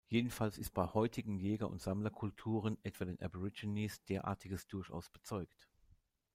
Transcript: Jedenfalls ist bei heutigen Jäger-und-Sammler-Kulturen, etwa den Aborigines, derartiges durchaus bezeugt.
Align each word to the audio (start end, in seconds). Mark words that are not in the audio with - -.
Jedenfalls 0.09 0.57
ist 0.57 0.73
bei 0.73 0.87
heutigen 0.95 1.37
Jäger-und-Sammler-Kulturen, 1.37 2.79
etwa 2.81 3.05
den 3.05 3.21
Aborigines, 3.21 4.03
derartiges 4.05 4.65
durchaus 4.65 5.11
bezeugt. 5.11 5.69